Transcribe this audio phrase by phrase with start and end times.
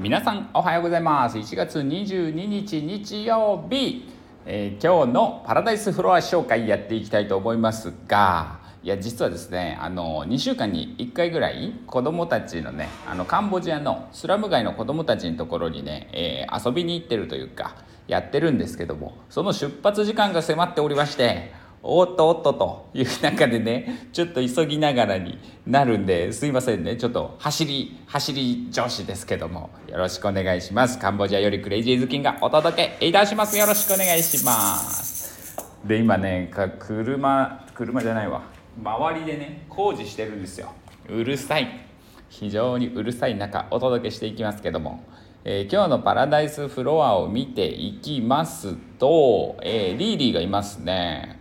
[0.00, 1.38] 皆さんおはようございます。
[1.38, 4.08] 1月22日日曜日、
[4.46, 17.74] えー、今日のパラダイスフロア紹介やっていきたいと思いますがいや実はですねあの2週間に1回ぐらい子どもたちのねあのカンボジアのスラム街の子どもたちのところにね、えー、遊びに行ってるというか
[18.06, 21.50] やってるんですけどもその出発時間が迫っておりまして
[21.90, 26.96] おっとおっとという中でねちょっと急ぎながらになるんですいませんね。
[26.96, 30.98] ちょっと走り走り上司ですけどもよろしくお願いします。
[30.98, 33.56] カンボジアよりクレイジーズキンがお届けいたします。
[33.56, 35.56] よろしくお願いします。
[35.82, 38.42] で今ね車車じゃないわ。
[38.82, 40.70] 周りでね工事してるんですよ。
[41.08, 41.86] うるさい。
[42.28, 45.02] 非常にうるさい中お届けしていきますけども。
[45.44, 51.37] えー、今日のパラダイスフロアを見ていきますと、えー、リーリーがいますね。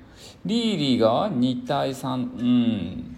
[0.48, 3.18] リーリーが2対3うん。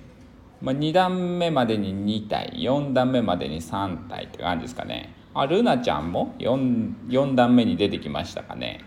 [0.61, 5.13] まあ、2段目までに2体4段目までに3体って感じですかね。
[5.33, 8.81] あルナちゃんも 4, 4段目に出てきましたかね。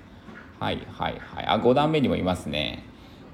[0.58, 1.46] はいはいはい。
[1.46, 2.84] あ5段目にもいますね。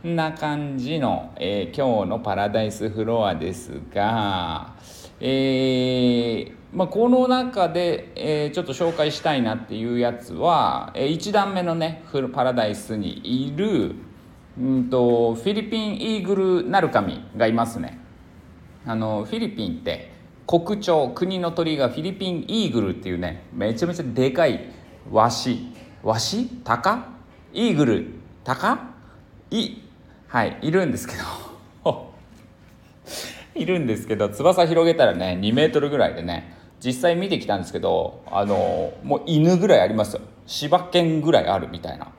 [0.02, 4.76] こんな感じの、えー、今日のパラダイスフロアですが
[5.20, 13.96] えー、まあ、この中で、えー、ちょっと紹介したいなっていうやつは、えー、1段目のねパラダイスにいる
[14.60, 17.98] うんとフィリピンイーグルナルカミがいますね。
[18.84, 20.10] あのフィリピンって
[20.46, 24.70] 国鳥国の鳥がフィリピンイーグルっていうねめちゃめちゃでかい
[25.10, 26.48] ワシワシ？
[26.64, 27.08] タカ
[27.52, 28.06] イーグル？
[28.42, 28.94] タカ
[29.50, 29.76] い
[30.26, 31.14] はいいるんですけ
[31.84, 32.08] ど。
[33.54, 40.20] いるんですけど翼広げたらね2メートルぐらいでね実際見てきたんですけどあのもう犬ぐらいありますよ。
[40.46, 42.12] 柴犬ぐらいあるみたいな。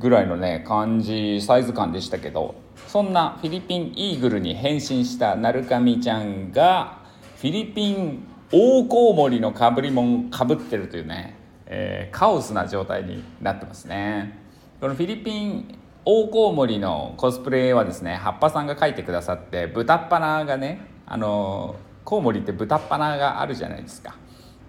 [0.00, 2.54] ぐらいのね感じサイズ感でしたけど
[2.88, 7.02] そんなフィリピンイーグルに変身したナルカミちゃんが
[7.36, 14.38] フィリピンオオコウモリのかぶりもんかぶってるというね、えー、カオスな状態になってますね。
[14.80, 24.16] このフィリピンオオコウモリのコスプレはですね葉っぱさんが描いてくださって豚っ鼻がねあのコウモリって豚っ鼻があるじゃないですか。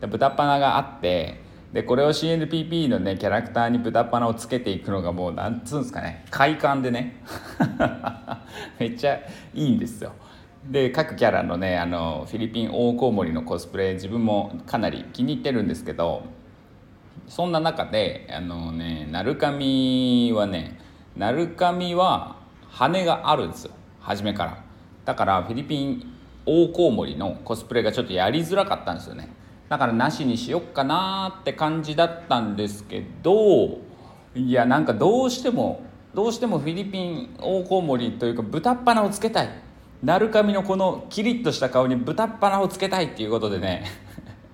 [0.01, 1.39] で豚っ鼻があって
[1.73, 6.25] でこれを CNPP のねキャラクターに豚鼻をつけていくのがもうなんつうんですかね。
[6.29, 7.23] 快感でね。
[8.77, 9.15] めっちゃ
[9.53, 10.11] いいんですよ。
[10.69, 16.23] で各キャラのねあのフィリピン大コウモリのコスプレ自分もかなり気に入ってるんですけど
[17.27, 20.77] そんな中であのね鳴神はね
[21.15, 22.35] 鳴神は
[22.69, 23.71] 羽があるんですよ。
[24.01, 24.57] 初めから。
[25.05, 26.03] だからフィリピン
[26.45, 29.29] 大コウモリのコスプレがちょっとやりづらかったんですよね。
[29.71, 33.79] だからなしにしよっかなって感じだったんですけど
[34.35, 39.49] いやなんかどうしてもどうしてもフィリピンオオコウモリというか豚っ鼻をつけたい。
[40.03, 43.85] 鳴神のこのキリッとした顔に豚っ鼻をつけたいっていうことでね。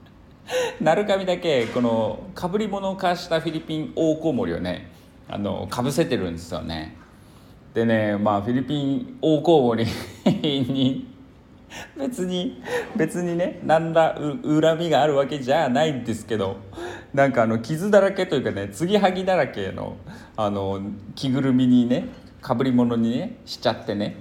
[0.79, 4.91] 鳴神だけこのかぶり物を貸したフィリピンオオコウモリをね
[5.27, 6.95] あのかぶせてるんですよね。
[7.73, 9.87] でねまあフィリピンオオコウモリ
[10.27, 11.06] に
[11.97, 12.61] 別に
[12.95, 16.57] 別にね何ら恨みがあるわけじゃないんですけど
[17.13, 19.97] なんかあの傷だらけというかね継ぎはぎだらけの
[20.35, 20.81] あの
[21.15, 22.05] 着ぐるみにね
[22.41, 24.15] かぶり物にねしちゃってね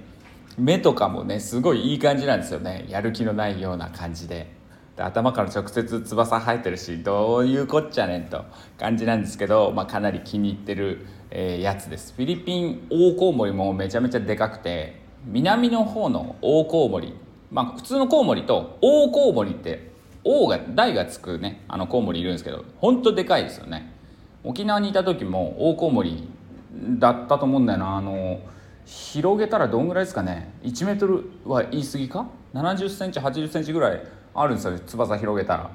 [0.57, 4.57] 目とかもねすごいいい感じなんですよねやる気のないような感じで。
[4.97, 8.43] で頭から直接翼生えてるしどういうこっちゃねんと
[8.79, 17.13] 感じなんですけど、まあ、かなり気に入ってる、えー、やつですフィリピンオオコウモリもめちゃめちゃでかくて南の方のオオコウモリ
[17.51, 19.91] まあ、普通のコウモリと大コウモリって
[20.23, 23.93] 王が大がつくねあのコウモリいるんですけどほんとでかいですよね。
[24.43, 26.27] 沖縄にいた時も大コウモリ
[26.99, 27.95] だったと思うんだよな。
[27.95, 28.39] あの
[28.85, 30.51] 広げたらどんぐらいですかね。
[30.63, 34.03] 1メートルは言い過ぎか？7 0センチ8 0センチぐらい
[34.33, 35.71] あるんですよ翼広げたら。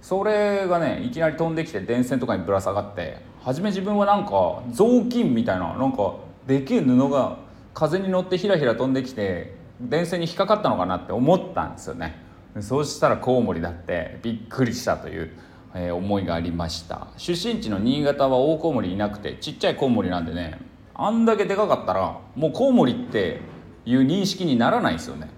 [0.00, 6.14] それがねいきなり飛んできて電線とかにぶら下がって初め自分はなんか雑巾みたいななんか
[6.46, 7.38] でけえ布が
[7.72, 9.54] 風に乗ってひらひら飛んできて
[9.88, 12.16] 電線に引っかかったのかなって思ったんですよね。
[12.60, 15.30] そうしたらコウモリだってびっくりしたという、
[15.74, 17.08] えー、思いがありました。
[17.16, 20.60] 出身地の新潟は大コウモリいなくてちっちゃいコウモリなんでね
[20.94, 23.40] あんだけでかかったらもうコウモリって
[23.86, 25.30] いう認識にならないですよね。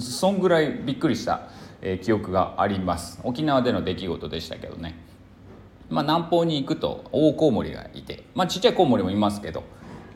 [0.00, 1.48] そんぐらいびっくりした、
[1.80, 3.20] えー、記憶があります。
[3.24, 4.98] 沖縄での出来事でしたけどね。
[5.88, 9.64] まあ南方に行くと大コウモリがいてまあちっちゃいコウモリもいますけど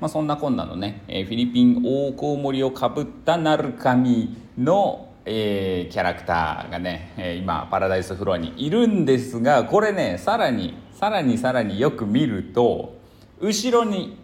[0.00, 12.96] まあ、そんなこんなのね、えー、フィリピン大コウモリをかぶったナルカミの、えー、キャラクターがね、えー、今パラダイスフロアにいるんですがこれねさらにさらにさらによく見ると
[13.40, 14.18] 後ろに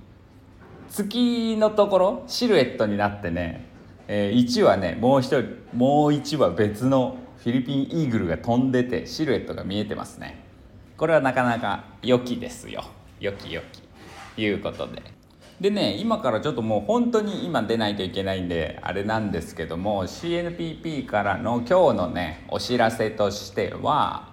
[0.89, 3.67] 月のところシルエットになってね、
[4.07, 10.43] えー、1羽ねもう一人もう1羽別のフィリピンイーグルが飛んでてシルエットが見えてますね。
[10.97, 12.85] これはなかなか良きですよ。
[13.21, 13.61] 良き良
[14.37, 14.41] き。
[14.41, 15.14] いうことで。
[15.61, 24.33] でね今からちょっともう本当に今出ないといけないんであれなんですけども CNPP からの今日のねお知らせとしては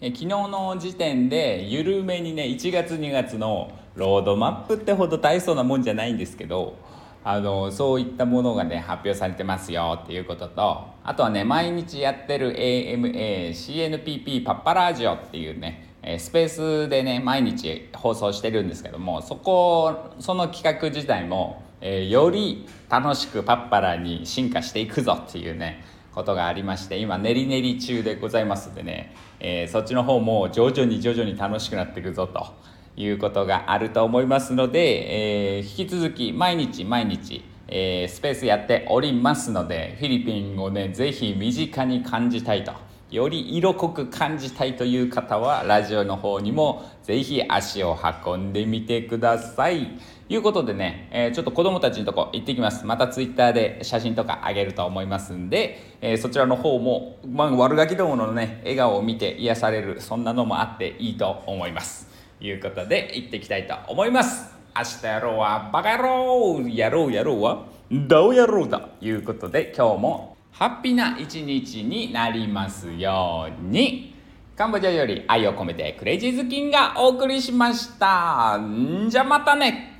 [0.00, 6.76] え昨日の時点で緩めにね1月2月のロードマップってほど大層なもんじゃないんですけど
[7.24, 15.83] あのそういったものがね発表されてますよっていうこととあとはね毎日やってる AMACNPP パッパラージオっていうね
[16.18, 32.54] スペースでね毎日放送してるんですけどもそこその企画自体も、えー、より楽しくパッパラに進化していくぞっていうねことがありまして今練り練り中でございますんでね、えー、そっちの方も徐々に徐々に楽しくなっていくぞと
[32.96, 42.72] いうことがあると思いますので、えー、引き続き毎日毎日え、スペースやっておりますのでフィリピンをねぜひ身近に感じたいと。
[43.14, 47.96] より色濃く感じたいという方はラジオの方にもぜひ足を
[48.26, 50.00] 運んでみてください。
[50.28, 52.84] いうことでね、えー、ちょっと子供たちのとこ行ってきます。
[52.84, 62.08] またツイッターで写真とかあげると思いますんで、えー、そちらの方も、まあ、悪ガキどものね、笑顔を見て癒される、そんなのもあっていいと思います。
[62.40, 64.52] いうことで行ってきたいと思います。
[64.76, 74.14] 明日やろうはバカ野郎やろうやろうはどうやろうということで今日もハッピーな一日になりますように。
[74.56, 78.56] カンボジアより愛を込めてクレイジーズキンがお送りしました。
[78.56, 79.93] んじゃまたね。